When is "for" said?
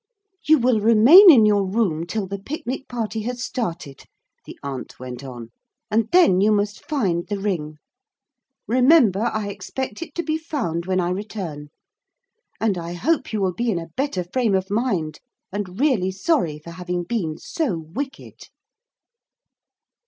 16.57-16.71